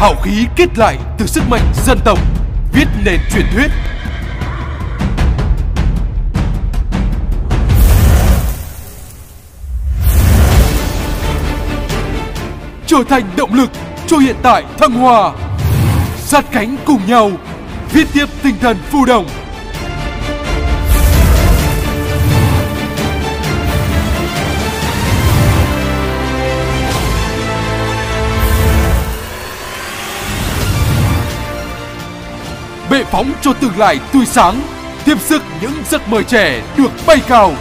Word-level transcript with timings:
Hào 0.00 0.14
khí 0.22 0.46
kết 0.56 0.78
lại 0.78 0.98
từ 1.18 1.26
sức 1.26 1.42
mạnh 1.50 1.72
dân 1.84 1.98
tộc, 2.04 2.18
Viết 2.72 2.88
nền 3.04 3.20
truyền 3.30 3.46
thuyết. 3.54 3.70
Trở 12.86 12.96
thành 13.08 13.22
động 13.36 13.54
lực 13.54 13.70
cho 14.06 14.18
hiện 14.18 14.36
tại 14.42 14.64
thăng 14.78 14.92
hoa. 14.92 15.32
Sát 16.18 16.44
cánh 16.52 16.76
cùng 16.86 17.00
nhau, 17.06 17.30
Viết 17.92 18.06
tiếp 18.12 18.26
tinh 18.42 18.54
thần 18.60 18.76
phu 18.90 19.04
đồng. 19.04 19.26
Bệ 33.00 33.06
phóng 33.10 33.32
cho 33.42 33.52
tương 33.52 33.78
lai 33.78 33.98
tươi 34.12 34.26
sáng. 34.26 34.60
Tiếp 35.04 35.20
sức 35.20 35.42
những 35.60 35.72
giấc 35.90 36.08
mơ 36.08 36.22
trẻ 36.22 36.62
được 36.76 36.90
bay 37.06 37.18
cao. 37.28 37.52